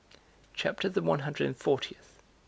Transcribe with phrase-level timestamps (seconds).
[0.55, 2.23] CHAPTER THE ONE HUNDRED AND FORTIETH.